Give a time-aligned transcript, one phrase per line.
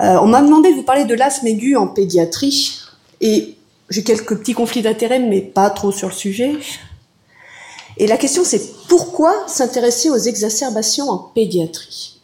[0.00, 2.80] Euh, on m'a demandé de vous parler de l'asthme aigu en pédiatrie,
[3.20, 3.56] et
[3.90, 6.56] j'ai quelques petits conflits d'intérêts, mais pas trop sur le sujet.
[7.96, 12.20] Et la question, c'est pourquoi s'intéresser aux exacerbations en pédiatrie?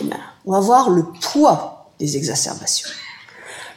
[0.00, 2.88] Eh bien, On va voir le poids des exacerbations.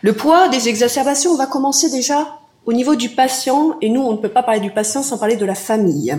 [0.01, 4.13] Le poids des exacerbations, on va commencer déjà au niveau du patient, et nous, on
[4.13, 6.17] ne peut pas parler du patient sans parler de la famille.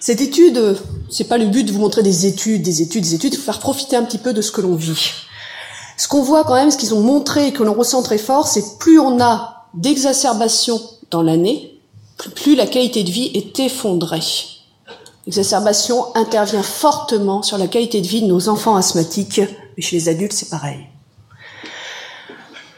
[0.00, 0.78] Cette étude,
[1.10, 3.58] c'est pas le but de vous montrer des études, des études, des études, de faire
[3.58, 5.12] profiter un petit peu de ce que l'on vit.
[5.98, 8.48] Ce qu'on voit quand même, ce qu'ils ont montré et que l'on ressent très fort,
[8.48, 11.78] c'est plus on a d'exacerbations dans l'année,
[12.34, 14.22] plus la qualité de vie est effondrée.
[15.26, 19.42] L'exacerbation intervient fortement sur la qualité de vie de nos enfants asthmatiques,
[19.76, 20.86] mais chez les adultes, c'est pareil.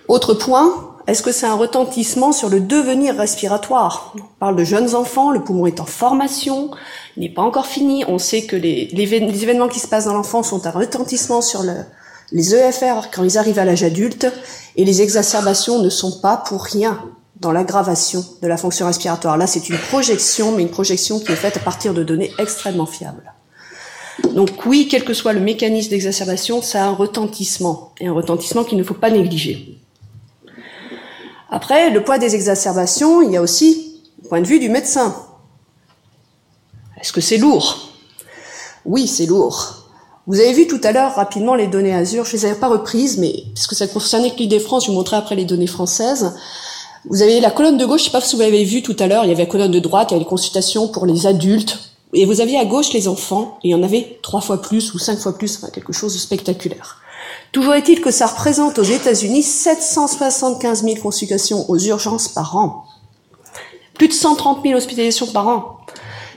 [0.08, 4.14] Autre point, est-ce que c'est un retentissement sur le devenir respiratoire?
[4.16, 6.70] On parle de jeunes enfants, le poumon est en formation,
[7.16, 8.04] il n'est pas encore fini.
[8.06, 11.64] On sait que les, événements qui se passent dans l'enfance sont un retentissement sur
[12.30, 14.32] les EFR quand ils arrivent à l'âge adulte,
[14.76, 17.00] et les exacerbations ne sont pas pour rien
[17.40, 19.36] dans l'aggravation de la fonction respiratoire.
[19.36, 22.86] Là, c'est une projection, mais une projection qui est faite à partir de données extrêmement
[22.86, 23.32] fiables.
[24.34, 28.62] Donc oui, quel que soit le mécanisme d'exacerbation, ça a un retentissement, et un retentissement
[28.62, 29.81] qu'il ne faut pas négliger.
[31.54, 35.14] Après, le poids des exacerbations, il y a aussi le point de vue du médecin.
[36.98, 37.90] Est-ce que c'est lourd?
[38.86, 39.86] Oui, c'est lourd.
[40.26, 42.68] Vous avez vu tout à l'heure rapidement les données Azure, je ne les avais pas
[42.68, 46.34] reprises, mais puisque ça concernait que l'idée France, je vous montrerai après les données françaises.
[47.10, 48.96] Vous avez la colonne de gauche, je ne sais pas si vous l'avez vu tout
[48.98, 51.04] à l'heure, il y avait la colonne de droite, il y avait les consultations pour
[51.04, 51.80] les adultes,
[52.14, 54.94] et vous aviez à gauche les enfants, et il y en avait trois fois plus
[54.94, 57.02] ou cinq fois plus, enfin quelque chose de spectaculaire.
[57.52, 62.84] Toujours est-il que ça représente aux États-Unis 775 000 consultations aux urgences par an.
[63.94, 65.76] Plus de 130 000 hospitalisations par an.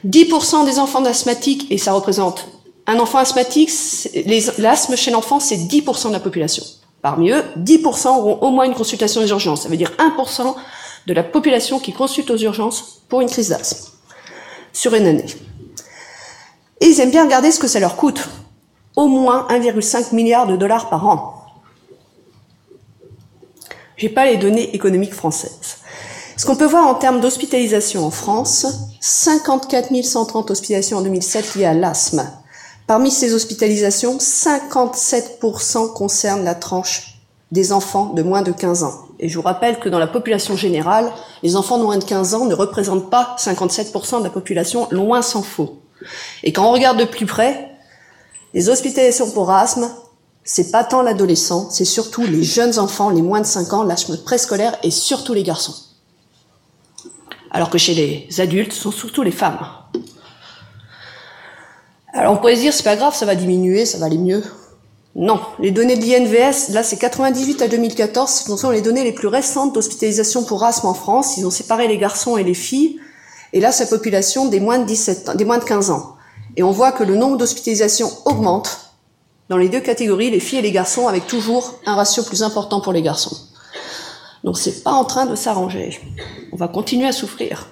[0.05, 2.47] 10% des enfants asthmatiques, et ça représente
[2.87, 3.71] un enfant asthmatique,
[4.59, 6.63] l'asthme chez l'enfant, c'est 10% de la population.
[7.01, 9.63] Parmi eux, 10% auront au moins une consultation aux urgences.
[9.63, 10.55] Ça veut dire 1%
[11.07, 13.91] de la population qui consulte aux urgences pour une crise d'asthme
[14.73, 15.25] sur une année.
[16.81, 18.27] Et ils aiment bien regarder ce que ça leur coûte
[18.95, 21.33] au moins 1,5 milliard de dollars par an.
[23.97, 25.77] J'ai pas les données économiques françaises.
[26.37, 28.67] Ce qu'on peut voir en termes d'hospitalisation en France,
[28.99, 32.27] 54 130 hospitalisations en 2007 liées à l'asthme.
[32.87, 37.19] Parmi ces hospitalisations, 57% concernent la tranche
[37.51, 39.05] des enfants de moins de 15 ans.
[39.19, 41.09] Et je vous rappelle que dans la population générale,
[41.41, 45.21] les enfants de moins de 15 ans ne représentent pas 57% de la population, loin
[45.21, 45.79] s'en faut.
[46.43, 47.74] Et quand on regarde de plus près,
[48.55, 49.91] les hospitalisations pour asthme,
[50.45, 54.17] c'est pas tant l'adolescent, c'est surtout les jeunes enfants, les moins de 5 ans, l'asthme
[54.17, 55.75] préscolaire et surtout les garçons.
[57.51, 59.59] Alors que chez les adultes, ce sont surtout les femmes.
[62.13, 64.41] Alors on pourrait se dire, c'est pas grave, ça va diminuer, ça va aller mieux.
[65.15, 69.11] Non, les données de l'INVS, là c'est 98 à 2014, ce sont les données les
[69.11, 71.35] plus récentes d'hospitalisation pour asthme en France.
[71.37, 73.01] Ils ont séparé les garçons et les filles,
[73.51, 76.14] et là c'est la population des moins de 17 ans, des moins de 15 ans.
[76.57, 78.91] Et on voit que le nombre d'hospitalisations augmente
[79.49, 82.81] dans les deux catégories, les filles et les garçons, avec toujours un ratio plus important
[82.81, 83.37] pour les garçons.
[84.43, 85.99] Donc c'est pas en train de s'arranger.
[86.51, 87.69] On va continuer à souffrir.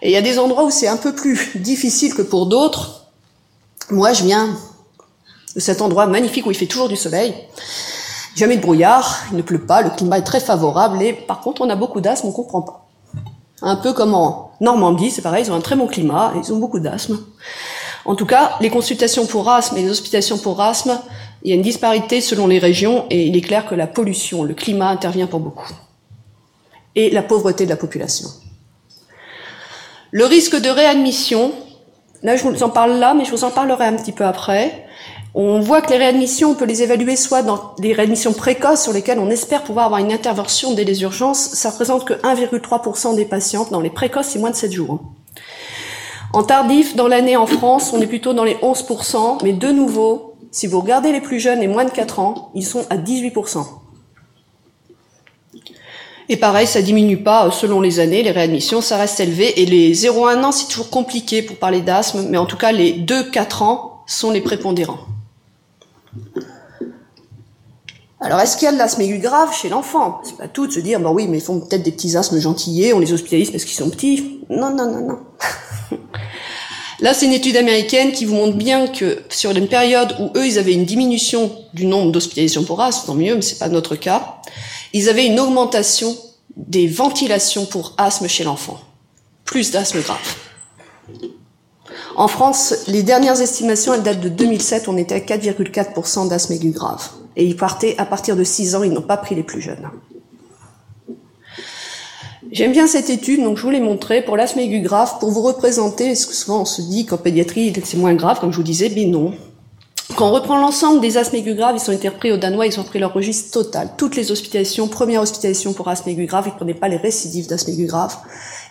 [0.00, 3.06] Et il y a des endroits où c'est un peu plus difficile que pour d'autres.
[3.90, 4.56] Moi, je viens
[5.54, 7.34] de cet endroit magnifique où il fait toujours du soleil.
[8.36, 11.62] Jamais de brouillard, il ne pleut pas, le climat est très favorable et par contre
[11.62, 12.87] on a beaucoup d'asthme, on comprend pas.
[13.62, 16.58] Un peu comme en Normandie, c'est pareil, ils ont un très bon climat, ils ont
[16.58, 17.18] beaucoup d'asthme.
[18.04, 20.98] En tout cas, les consultations pour asthme et les hospitalisations pour asthme,
[21.42, 24.44] il y a une disparité selon les régions et il est clair que la pollution,
[24.44, 25.72] le climat intervient pour beaucoup.
[26.94, 28.28] Et la pauvreté de la population.
[30.10, 31.52] Le risque de réadmission,
[32.22, 34.86] là je vous en parle là, mais je vous en parlerai un petit peu après.
[35.40, 38.92] On voit que les réadmissions, on peut les évaluer soit dans des réadmissions précoces sur
[38.92, 41.50] lesquelles on espère pouvoir avoir une intervention dès les urgences.
[41.52, 43.70] Ça représente que 1,3% des patientes.
[43.70, 44.98] Dans les précoces, c'est moins de 7 jours.
[46.32, 50.34] En tardif, dans l'année en France, on est plutôt dans les 11%, mais de nouveau,
[50.50, 53.64] si vous regardez les plus jeunes et moins de 4 ans, ils sont à 18%.
[56.28, 59.62] Et pareil, ça diminue pas selon les années, les réadmissions, ça reste élevé.
[59.62, 62.92] Et les 0-1 ans, c'est toujours compliqué pour parler d'asthme, mais en tout cas, les
[62.92, 64.98] 2-4 ans sont les prépondérants.
[68.20, 70.20] Alors, est-ce qu'il y a de l'asthme aigu grave chez l'enfant?
[70.24, 72.40] C'est pas tout de se dire, bah oui, mais ils font peut-être des petits asthmes
[72.40, 74.40] gentillés, on les hospitalise parce qu'ils sont petits.
[74.50, 75.18] Non, non, non, non.
[77.00, 80.46] Là, c'est une étude américaine qui vous montre bien que sur une période où eux,
[80.46, 83.94] ils avaient une diminution du nombre d'hospitalisations pour asthme, tant mieux, mais c'est pas notre
[83.94, 84.40] cas,
[84.92, 86.16] ils avaient une augmentation
[86.56, 88.80] des ventilations pour asthme chez l'enfant.
[89.44, 90.18] Plus d'asthme grave.
[92.18, 96.72] En France, les dernières estimations, elles datent de 2007, on était à 4,4% d'asthme aigu
[96.72, 97.10] grave.
[97.36, 99.88] Et ils partaient à partir de 6 ans, ils n'ont pas pris les plus jeunes.
[102.50, 105.42] J'aime bien cette étude, donc je vous l'ai montrée pour l'asthme aigu grave, pour vous
[105.42, 108.64] représenter, parce que souvent on se dit qu'en pédiatrie c'est moins grave, comme je vous
[108.64, 109.32] disais, mais non.
[110.18, 112.80] Quand on reprend l'ensemble des asthmes aigus graves, ils ont été repris au Danois, ils
[112.80, 113.90] ont pris leur registre total.
[113.96, 117.70] Toutes les hospitalisations, première hospitalisation pour asthme aigu grave, ils prenaient pas les récidives d'asthme
[117.70, 118.16] aigu grave.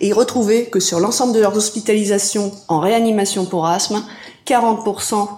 [0.02, 4.04] Et ils retrouvaient que sur l'ensemble de leurs hospitalisations en réanimation pour asthme,
[4.46, 5.30] 40%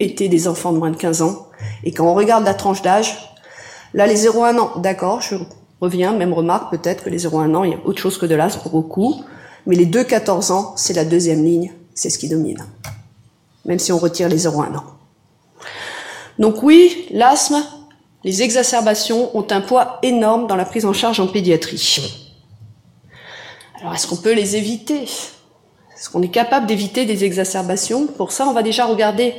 [0.00, 1.46] étaient des enfants de moins de 15 ans.
[1.84, 3.32] Et quand on regarde la tranche d'âge,
[3.94, 5.36] là les 0-1 ans, d'accord, je
[5.80, 8.34] reviens, même remarque peut-être que les 0-1 ans, il y a autre chose que de
[8.34, 9.22] l'asthme pour beaucoup.
[9.66, 12.66] Mais les 2-14 ans, c'est la deuxième ligne, c'est ce qui domine.
[13.64, 15.01] Même si on retire les 0-1 ans.
[16.38, 17.62] Donc oui, l'asthme,
[18.24, 22.32] les exacerbations ont un poids énorme dans la prise en charge en pédiatrie.
[23.80, 25.02] Alors est-ce qu'on peut les éviter?
[25.02, 28.06] Est-ce qu'on est capable d'éviter des exacerbations?
[28.06, 29.34] Pour ça, on va déjà regarder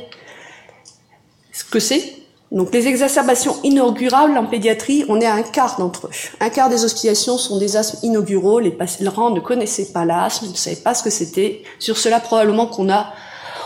[1.52, 2.16] ce que c'est.
[2.52, 6.10] Donc les exacerbations inaugurables en pédiatrie, on est à un quart d'entre eux.
[6.40, 8.60] Un quart des hospitalisations sont des asthmes inauguraux.
[8.60, 11.64] Les patients ne connaissaient pas l'asthme, ne savaient pas ce que c'était.
[11.78, 13.12] Sur cela, probablement qu'on a,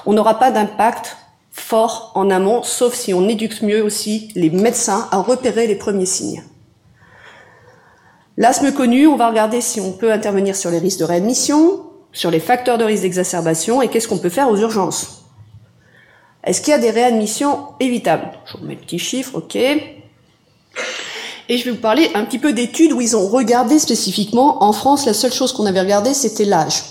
[0.06, 1.16] on n'aura pas d'impact
[1.58, 6.06] fort en amont, sauf si on éduque mieux aussi les médecins à repérer les premiers
[6.06, 6.44] signes.
[8.36, 12.30] L'asthme connu, on va regarder si on peut intervenir sur les risques de réadmission, sur
[12.30, 15.24] les facteurs de risque d'exacerbation et qu'est-ce qu'on peut faire aux urgences.
[16.44, 18.30] Est-ce qu'il y a des réadmissions évitables?
[18.46, 19.56] Je vous mets le petit chiffre, ok.
[19.56, 24.62] Et je vais vous parler un petit peu d'études où ils ont regardé spécifiquement.
[24.62, 26.84] En France, la seule chose qu'on avait regardé, c'était l'âge.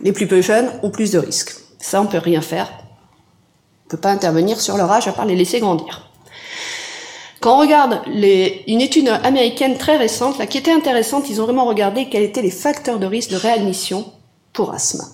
[0.00, 1.54] Les plus peu jeunes ont plus de risques.
[1.78, 2.68] Ça, on peut rien faire.
[3.88, 6.10] On peut pas intervenir sur leur âge à part les laisser grandir.
[7.40, 11.46] Quand on regarde les, une étude américaine très récente, là, qui était intéressante, ils ont
[11.46, 14.04] vraiment regardé quels étaient les facteurs de risque de réadmission
[14.52, 15.06] pour asthme.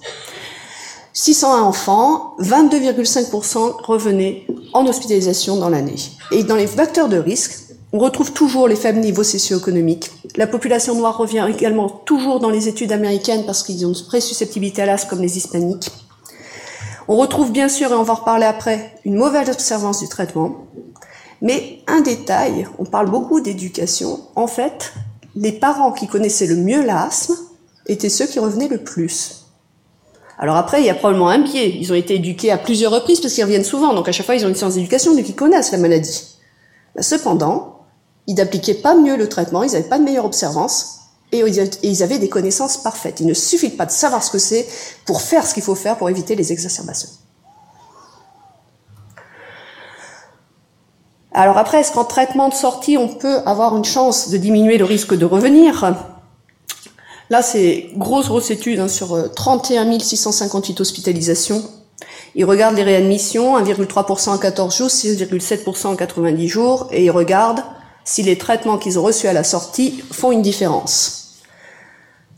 [1.13, 5.95] 601 enfants, 22,5% revenaient en hospitalisation dans l'année.
[6.33, 10.11] Et dans les facteurs de risque, on retrouve toujours les faibles niveaux socio-économiques.
[10.35, 14.83] La population noire revient également toujours dans les études américaines parce qu'ils ont une pré-susceptibilité
[14.83, 15.93] à l'asthme comme les hispaniques.
[17.07, 20.67] On retrouve bien sûr, et on va en reparler après, une mauvaise observance du traitement.
[21.43, 24.21] Mais un détail, on parle beaucoup d'éducation.
[24.37, 24.95] En fait,
[25.37, 27.35] les parents qui connaissaient le mieux l'asthme
[27.87, 29.45] étaient ceux qui revenaient le plus.
[30.39, 31.77] Alors après, il y a probablement un biais.
[31.79, 33.93] Ils ont été éduqués à plusieurs reprises parce qu'ils reviennent souvent.
[33.95, 36.39] Donc à chaque fois, ils ont une séance d'éducation, donc ils connaissent la maladie.
[36.99, 37.81] cependant,
[38.27, 41.01] ils n'appliquaient pas mieux le traitement, ils n'avaient pas de meilleure observance
[41.39, 43.21] et ils avaient des connaissances parfaites.
[43.21, 44.67] Il ne suffit pas de savoir ce que c'est
[45.07, 47.09] pour faire ce qu'il faut faire pour éviter les exacerbations.
[51.33, 54.85] Alors après, est-ce qu'en traitement de sortie, on peut avoir une chance de diminuer le
[54.85, 55.93] risque de revenir?
[57.29, 61.65] Là, c'est grosse, grosse étude hein, sur 31 658 hospitalisations.
[62.37, 67.65] Ils regardent les réadmissions, 1,3% en 14 jours, 6,7% en 90 jours, et ils regardent
[68.05, 71.24] si les traitements qu'ils ont reçus à la sortie font une différence.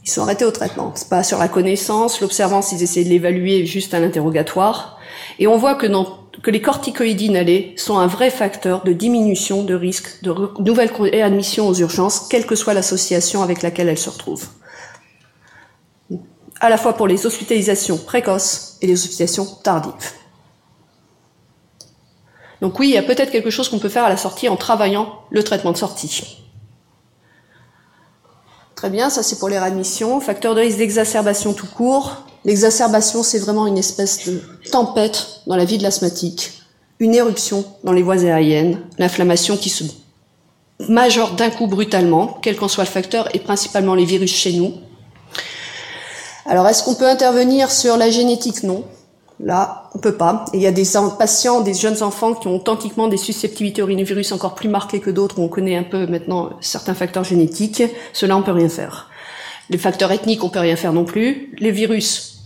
[0.07, 0.93] Ils sont arrêtés au traitement.
[0.95, 5.01] C'est pas sur la connaissance, l'observance, ils essaient de l'évaluer juste à l'interrogatoire.
[5.41, 5.89] Et on voit que,
[6.47, 11.75] les corticoïdes inhalés sont un vrai facteur de diminution de risque de nouvelle réadmission aux
[11.75, 14.47] urgences, quelle que soit l'association avec laquelle elles se retrouvent.
[16.61, 19.93] À la fois pour les hospitalisations précoces et les hospitalisations tardives.
[22.61, 24.57] Donc oui, il y a peut-être quelque chose qu'on peut faire à la sortie en
[24.57, 26.46] travaillant le traitement de sortie.
[28.77, 30.21] Très bien, ça c'est pour les réadmissions.
[30.21, 32.27] Facteur de risque d'exacerbation tout court.
[32.45, 36.53] L'exacerbation, c'est vraiment une espèce de tempête dans la vie de l'asthmatique.
[37.01, 39.83] Une éruption dans les voies aériennes, l'inflammation qui se
[40.91, 44.75] majore d'un coup brutalement, quel qu'en soit le facteur, et principalement les virus chez nous.
[46.45, 48.63] Alors, est-ce qu'on peut intervenir sur la génétique?
[48.63, 48.85] Non.
[49.39, 50.47] Là, on peut pas.
[50.53, 50.87] Et il y a des
[51.19, 55.11] patients, des jeunes enfants qui ont authentiquement des susceptibilités au rhinovirus encore plus marquées que
[55.11, 57.83] d'autres, où on connaît un peu maintenant certains facteurs génétiques.
[58.13, 59.11] Cela, on peut rien faire.
[59.69, 61.55] Les facteurs ethniques, on peut rien faire non plus.
[61.59, 62.45] Les virus,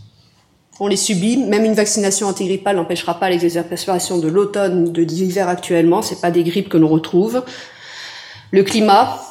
[0.81, 1.37] on les subit.
[1.37, 6.03] Même une vaccination antigrippale n'empêchera pas les exacerbations de l'automne, de l'hiver actuellement.
[6.03, 7.45] C'est pas des grippes que l'on retrouve.
[8.51, 9.23] Le climat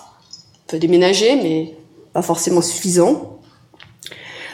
[0.68, 1.76] peut déménager, mais
[2.14, 3.39] pas forcément suffisant.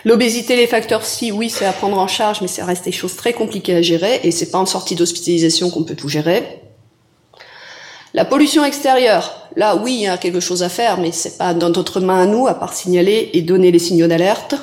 [0.06, 3.16] L'obésité, les facteurs si, oui, c'est à prendre en charge, mais ça reste des choses
[3.16, 6.62] très compliquées à gérer et c'est pas en sortie d'hospitalisation qu'on peut tout gérer.
[8.14, 11.56] La pollution extérieure, là, oui, il y a quelque chose à faire, mais c'est pas
[11.56, 14.54] dans notre main à nous, à part signaler et donner les signaux d'alerte.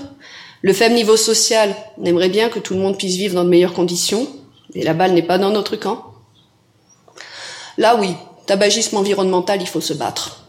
[0.63, 3.51] Le faible niveau social, on aimerait bien que tout le monde puisse vivre dans de
[3.51, 4.29] meilleures conditions,
[4.77, 6.05] mais la balle n'est pas dans notre camp.
[7.79, 8.15] Là, oui,
[8.47, 10.42] tabagisme environnemental, il faut se battre.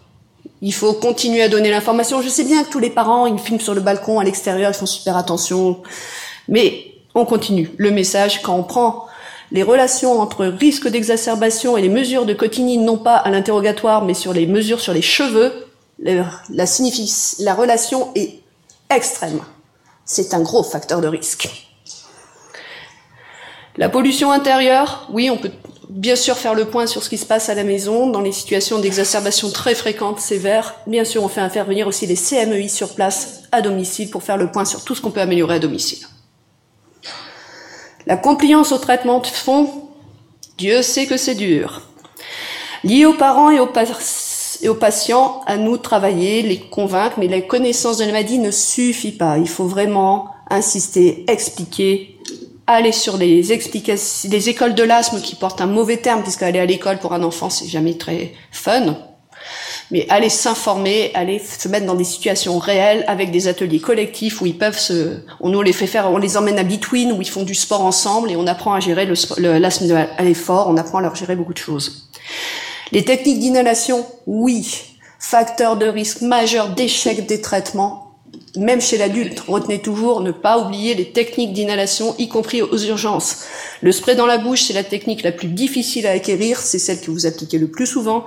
[0.62, 2.22] Il faut continuer à donner l'information.
[2.22, 4.78] Je sais bien que tous les parents, ils filment sur le balcon à l'extérieur, ils
[4.78, 5.82] font super attention.
[6.48, 7.70] Mais On continue.
[7.78, 9.06] Le message, quand on prend
[9.52, 14.16] les relations entre risque d'exacerbation et les mesures de cotinine, non pas à l'interrogatoire, mais
[14.16, 15.54] sur les mesures sur les cheveux,
[16.00, 18.40] la, la relation est
[18.90, 19.42] extrême.
[20.06, 21.50] C'est un gros facteur de risque.
[23.78, 25.52] La pollution intérieure, oui, on peut
[25.90, 28.32] bien sûr faire le point sur ce qui se passe à la maison dans les
[28.32, 30.76] situations d'exacerbation très fréquentes, sévères.
[30.88, 34.52] Bien sûr, on fait intervenir aussi les CMEI sur place à domicile pour faire le
[34.52, 36.06] point sur tout ce qu'on peut améliorer à domicile.
[38.06, 39.70] La compliance au traitement de fond,
[40.58, 41.82] Dieu sait que c'est dur.
[42.84, 48.06] Lié aux parents et aux, patients, à nous travailler, les convaincre, mais la connaissance de
[48.06, 49.38] la maladie ne suffit pas.
[49.38, 52.13] Il faut vraiment insister, expliquer,
[52.68, 56.66] aller sur les explications, les écoles de l'asthme qui portent un mauvais terme, puisqu'aller à
[56.66, 58.98] l'école pour un enfant, c'est jamais très fun.
[59.92, 64.46] Mais aller s'informer, aller se mettre dans des situations réelles avec des ateliers collectifs où
[64.46, 67.44] ils peuvent se, on les fait faire, on les emmène à Between où ils font
[67.44, 71.16] du sport ensemble et on apprend à gérer l'asthme à l'effort, on apprend à leur
[71.16, 72.10] gérer beaucoup de choses.
[72.92, 78.03] Les techniques d'inhalation, oui, facteur de risque majeur d'échec des traitements,
[78.56, 83.46] même chez l'adulte, retenez toujours ne pas oublier les techniques d'inhalation, y compris aux urgences.
[83.82, 87.02] Le spray dans la bouche, c'est la technique la plus difficile à acquérir, c'est celle
[87.02, 88.26] que vous appliquez le plus souvent.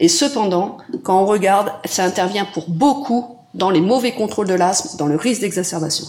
[0.00, 4.96] Et cependant, quand on regarde, ça intervient pour beaucoup dans les mauvais contrôles de l'asthme,
[4.96, 6.06] dans le risque d'exacerbation.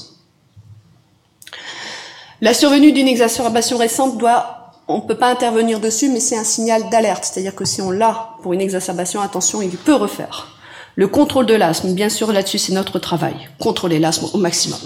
[2.39, 6.43] La survenue d'une exacerbation récente doit, on ne peut pas intervenir dessus, mais c'est un
[6.43, 7.25] signal d'alerte.
[7.25, 10.56] C'est-à-dire que si on l'a pour une exacerbation, attention, il peut refaire.
[10.97, 13.35] Le contrôle de l'asthme, bien sûr, là-dessus, c'est notre travail.
[13.59, 14.79] Contrôler l'asthme au maximum.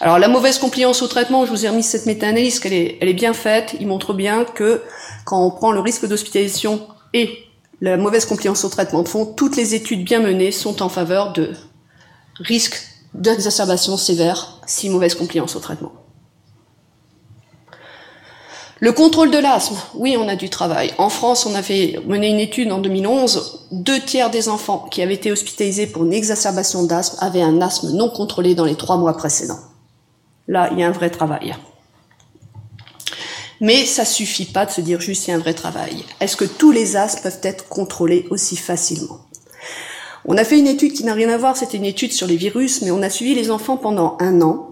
[0.00, 3.08] Alors, la mauvaise compliance au traitement, je vous ai remis cette méta-analyse, qu'elle est, elle
[3.08, 3.76] est bien faite.
[3.78, 4.82] Il montre bien que
[5.24, 7.38] quand on prend le risque d'hospitalisation et
[7.80, 11.32] la mauvaise compliance au traitement de fond, toutes les études bien menées sont en faveur
[11.32, 11.52] de
[12.40, 12.82] risque
[13.14, 15.92] d'exacerbation sévère si mauvaise compliance au traitement.
[18.80, 20.92] Le contrôle de l'asthme, oui, on a du travail.
[20.98, 23.66] En France, on avait mené une étude en 2011.
[23.72, 27.90] Deux tiers des enfants qui avaient été hospitalisés pour une exacerbation d'asthme avaient un asthme
[27.90, 29.58] non contrôlé dans les trois mois précédents.
[30.46, 31.56] Là, il y a un vrai travail.
[33.60, 36.04] Mais ça suffit pas de se dire juste il y a un vrai travail.
[36.20, 39.18] Est-ce que tous les asthmes peuvent être contrôlés aussi facilement?
[40.24, 42.36] On a fait une étude qui n'a rien à voir, c'était une étude sur les
[42.36, 44.67] virus, mais on a suivi les enfants pendant un an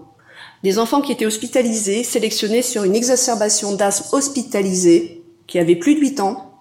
[0.63, 6.01] des enfants qui étaient hospitalisés, sélectionnés sur une exacerbation d'asthme hospitalisée, qui avaient plus de
[6.01, 6.51] 8 ans,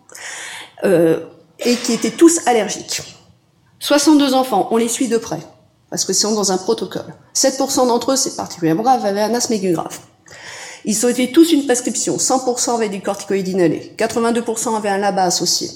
[0.85, 1.21] euh,
[1.61, 3.03] et qui étaient tous allergiques.
[3.81, 5.41] 62 enfants, on les suit de près,
[5.91, 7.15] parce que c'est dans un protocole.
[7.35, 9.99] 7% d'entre eux, c'est particulièrement grave, avaient un asthme aigu grave.
[10.85, 12.17] Ils ont été tous une prescription.
[12.17, 13.93] 100% avaient du corticoïde inhalé.
[13.99, 15.69] 82% avaient un LABA associé.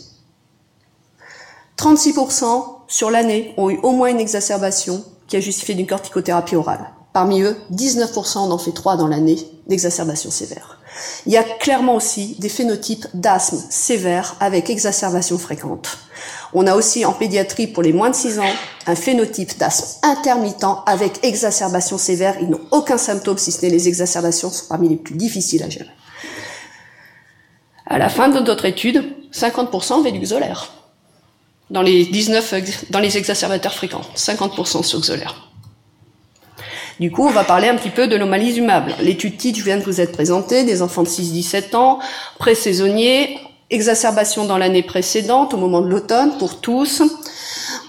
[1.77, 6.93] 36% sur l'année ont eu au moins une exacerbation qui a justifié d'une corticothérapie orale.
[7.13, 10.79] Parmi eux, 19% en fait 3 dans l'année d'exacerbation sévère.
[11.27, 15.99] Il y a clairement aussi des phénotypes d'asthme sévère avec exacerbation fréquente.
[16.53, 18.53] On a aussi en pédiatrie pour les moins de 6 ans
[18.87, 22.37] un phénotype d'asthme intermittent avec exacerbation sévère.
[22.41, 25.69] Ils n'ont aucun symptôme si ce n'est les exacerbations sont parmi les plus difficiles à
[25.69, 25.91] gérer.
[27.87, 29.03] À la fin de notre étude,
[29.33, 30.73] 50% avaient du xolaire.
[31.71, 34.03] Dans les 19, dans les exacerbateurs fréquents.
[34.17, 35.50] 50% sur xolaire.
[37.01, 38.91] Du coup, on va parler un petit peu de l'omalizumab.
[39.01, 41.99] L'étude titre, je viens de vous être présentée, des enfants de 6-17 ans,
[42.39, 43.39] pré-saisonniers,
[43.71, 47.03] exacerbation dans l'année précédente, au moment de l'automne, pour tous.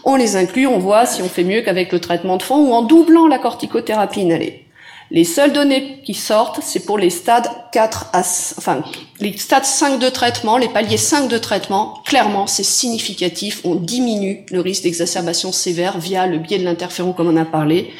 [0.06, 2.72] On les inclut, on voit si on fait mieux qu'avec le traitement de fond ou
[2.72, 4.66] en doublant la corticothérapie inhalée.
[5.14, 8.20] Les seules données qui sortent, c'est pour les stades 4 à,
[8.58, 8.82] enfin,
[9.20, 12.02] les stades 5 de traitement, les paliers 5 de traitement.
[12.06, 13.60] Clairement, c'est significatif.
[13.66, 17.92] On diminue le risque d'exacerbation sévère via le biais de l'interféron, comme on a parlé.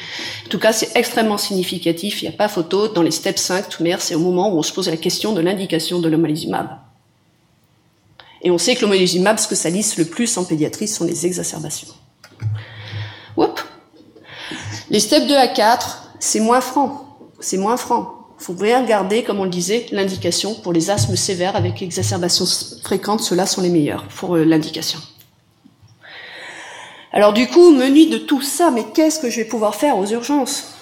[0.46, 2.22] En tout cas, c'est extrêmement significatif.
[2.22, 2.88] Il n'y a pas photo.
[2.88, 5.42] Dans les steps 5, tout c'est au moment où on se pose la question de
[5.42, 6.78] l'indication de l'omalizumab.
[8.40, 11.26] Et on sait que l'omalizumab, ce que ça lisse le plus en pédiatrie, sont les
[11.26, 11.88] exacerbations.
[13.36, 13.62] Oups.
[14.88, 17.04] Les steps 2 à 4, c'est moins franc.
[17.40, 18.14] C'est moins franc.
[18.38, 22.44] Il faut bien garder, comme on le disait, l'indication pour les asthmes sévères avec exacerbation
[22.82, 23.20] fréquente.
[23.20, 25.00] Ceux-là sont les meilleurs pour euh, l'indication.
[27.12, 30.06] Alors du coup, menu de tout ça, mais qu'est-ce que je vais pouvoir faire aux
[30.06, 30.74] urgences?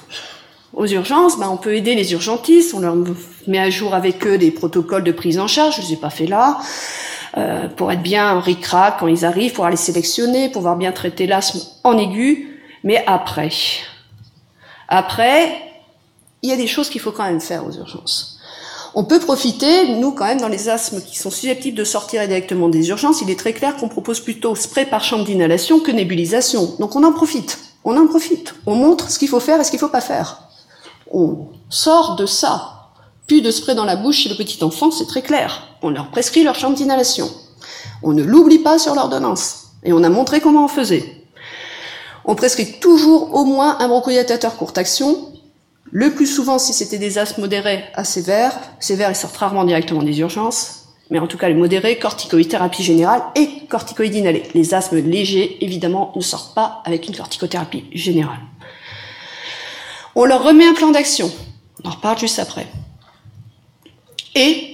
[0.75, 2.97] Aux urgences, ben, on peut aider les urgentistes, on leur
[3.47, 5.97] met à jour avec eux des protocoles de prise en charge, je ne les ai
[5.97, 6.61] pas fait là,
[7.38, 11.61] euh, pour être bien ric-rac quand ils arrivent, pouvoir les sélectionner, pouvoir bien traiter l'asthme
[11.82, 13.50] en aigu, mais après,
[14.90, 15.62] après,
[16.42, 18.38] il y a des choses qu'il faut quand même faire aux urgences.
[18.94, 22.68] On peut profiter, nous quand même, dans les asthmes qui sont susceptibles de sortir directement
[22.68, 26.75] des urgences, il est très clair qu'on propose plutôt spray par chambre d'inhalation que nébulisation.
[26.80, 27.59] Donc on en profite.
[27.85, 28.54] On en profite.
[28.66, 30.49] On montre ce qu'il faut faire et ce qu'il ne faut pas faire.
[31.12, 32.90] On sort de ça.
[33.28, 35.68] Plus de spray dans la bouche chez le petit enfant, c'est très clair.
[35.82, 37.30] On leur prescrit leur chambre d'inhalation.
[38.02, 39.68] On ne l'oublie pas sur l'ordonnance.
[39.85, 41.19] Et on a montré comment on faisait.
[42.24, 45.32] On prescrit toujours au moins un bronchodilatateur courte action.
[45.90, 50.02] Le plus souvent, si c'était des asthmes modérés à sévères, sévères, ils sortent rarement directement
[50.02, 54.44] des urgences mais en tout cas les modérés, corticothérapie générale et corticoïdes inhalés.
[54.54, 58.38] Les asthmes légers, évidemment, ne sortent pas avec une corticothérapie générale.
[60.14, 61.30] On leur remet un plan d'action.
[61.82, 62.66] On en reparle juste après.
[64.36, 64.69] Et,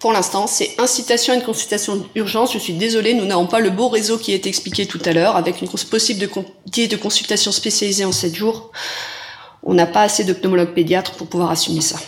[0.00, 2.54] pour l'instant, c'est incitation à une consultation d'urgence.
[2.54, 5.36] Je suis désolée, nous n'avons pas le beau réseau qui est expliqué tout à l'heure,
[5.36, 8.72] avec une possible de, de consultation spécialisée en 7 jours.
[9.62, 11.98] On n'a pas assez de pneumologues pédiatres pour pouvoir assumer ça.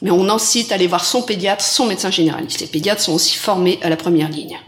[0.00, 2.60] Mais on incite à aller voir son pédiatre, son médecin généraliste.
[2.60, 4.58] Les pédiatres sont aussi formés à la première ligne.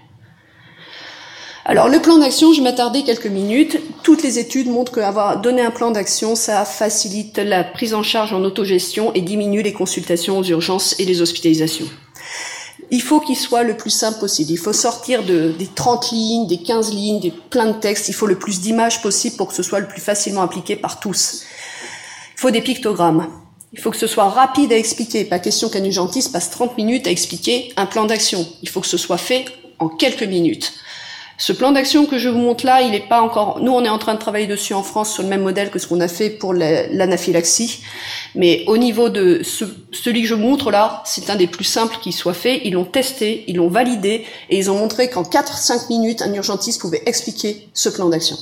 [1.64, 3.81] Alors le plan d'action, je m'attarder quelques minutes.
[4.02, 8.35] Toutes les études montrent qu'avoir donné un plan d'action, ça facilite la prise en charge
[8.35, 11.87] en autogestion et diminue les consultations aux urgences et les hospitalisations.
[12.92, 14.50] Il faut qu'il soit le plus simple possible.
[14.52, 18.11] Il faut sortir de, des 30 lignes, des 15 lignes, des plein de textes.
[18.11, 21.00] Il faut le plus d'images possible pour que ce soit le plus facilement appliqué par
[21.00, 21.42] tous.
[22.37, 23.28] Il faut des pictogrammes.
[23.72, 25.25] Il faut que ce soit rapide à expliquer.
[25.25, 28.46] Pas question qu'un urgentiste passe 30 minutes à expliquer un plan d'action.
[28.61, 29.46] Il faut que ce soit fait
[29.78, 30.75] en quelques minutes.
[31.42, 33.58] Ce plan d'action que je vous montre là, il n'est pas encore.
[33.61, 35.80] Nous, on est en train de travailler dessus en France sur le même modèle que
[35.80, 37.82] ce qu'on a fait pour l'anaphylaxie.
[38.37, 41.64] Mais au niveau de ce, celui que je vous montre là, c'est un des plus
[41.64, 42.61] simples qui soit fait.
[42.64, 46.80] Ils l'ont testé, ils l'ont validé et ils ont montré qu'en 4-5 minutes, un urgentiste
[46.80, 48.37] pouvait expliquer ce plan d'action.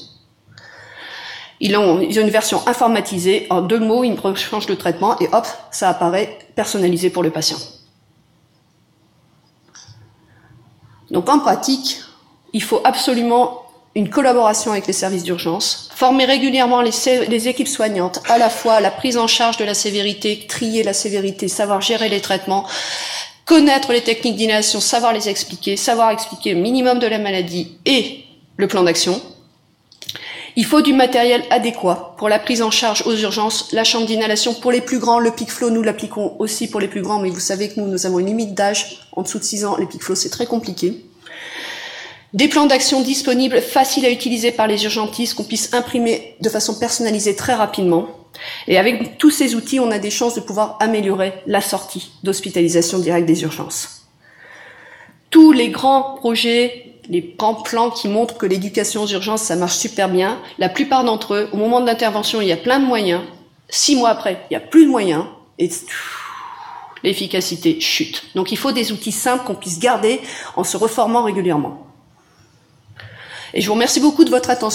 [1.61, 5.29] Ils ont, ils ont une version informatisée, en deux mots, ils changent le traitement et
[5.33, 7.57] hop, ça apparaît personnalisé pour le patient.
[11.11, 12.03] Donc en pratique,
[12.53, 13.63] il faut absolument
[13.95, 18.91] une collaboration avec les services d'urgence, former régulièrement les, équipes soignantes à la fois la
[18.91, 22.67] prise en charge de la sévérité, trier la sévérité, savoir gérer les traitements,
[23.47, 28.25] connaître les techniques d'inhalation, savoir les expliquer, savoir expliquer le minimum de la maladie et
[28.57, 29.21] le plan d'action,
[30.57, 34.55] il faut du matériel adéquat pour la prise en charge aux urgences, la chambre d'inhalation
[34.55, 37.41] pour les plus grands, le PIC-FLO, nous l'appliquons aussi pour les plus grands, mais vous
[37.41, 40.15] savez que nous, nous avons une limite d'âge, en dessous de 6 ans, les PIC-FLO,
[40.15, 41.05] c'est très compliqué.
[42.33, 46.79] Des plans d'action disponibles, faciles à utiliser par les urgentistes, qu'on puisse imprimer de façon
[46.79, 48.07] personnalisée très rapidement.
[48.69, 53.01] Et avec tous ces outils, on a des chances de pouvoir améliorer la sortie d'hospitalisation
[53.01, 54.07] directe des urgences.
[55.31, 59.77] Tous les grands projets les grands plans qui montrent que l'éducation aux urgences, ça marche
[59.77, 60.39] super bien.
[60.59, 63.23] La plupart d'entre eux, au moment de l'intervention, il y a plein de moyens.
[63.69, 65.25] Six mois après, il n'y a plus de moyens.
[65.59, 65.69] Et
[67.03, 68.25] l'efficacité chute.
[68.35, 70.21] Donc il faut des outils simples qu'on puisse garder
[70.57, 71.90] en se reformant régulièrement.
[73.55, 74.69] Et je vous remercie beaucoup de votre attention.